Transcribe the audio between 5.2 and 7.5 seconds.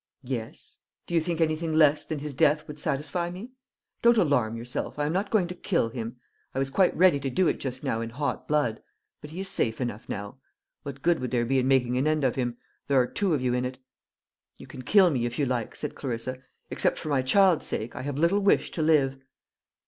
going to kill him. I was quite ready to do